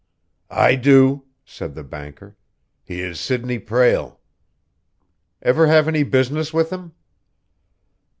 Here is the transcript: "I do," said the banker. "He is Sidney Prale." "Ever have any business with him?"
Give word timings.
"I 0.49 0.73
do," 0.77 1.25
said 1.45 1.75
the 1.75 1.83
banker. 1.83 2.35
"He 2.83 3.01
is 3.01 3.19
Sidney 3.19 3.59
Prale." 3.59 4.19
"Ever 5.43 5.67
have 5.67 5.87
any 5.87 6.01
business 6.01 6.51
with 6.51 6.73
him?" 6.73 6.93